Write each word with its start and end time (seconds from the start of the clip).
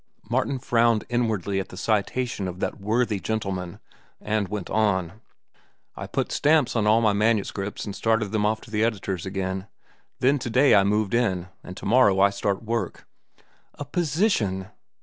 Martin 0.31 0.57
frowned 0.57 1.03
inwardly 1.09 1.59
at 1.59 1.69
the 1.69 1.77
citation 1.77 2.47
of 2.47 2.59
that 2.59 2.81
worthy 2.81 3.19
gentleman, 3.19 3.79
and 4.19 4.47
went 4.47 4.67
on: 4.67 5.21
"I 5.95 6.07
put 6.07 6.31
stamps 6.31 6.75
on 6.75 6.87
all 6.87 7.01
my 7.01 7.13
manuscripts 7.13 7.85
and 7.85 7.95
started 7.95 8.29
them 8.31 8.43
off 8.43 8.61
to 8.61 8.71
the 8.71 8.83
editors 8.83 9.27
again. 9.27 9.67
Then 10.19 10.39
to 10.39 10.49
day 10.49 10.73
I 10.73 10.83
moved 10.83 11.13
in, 11.13 11.49
and 11.63 11.77
to 11.77 11.85
morrow 11.85 12.19
I 12.19 12.31
start 12.31 12.61
to 12.61 12.65
work." 12.65 13.05
"A 13.75 13.85
position!" 13.85 14.69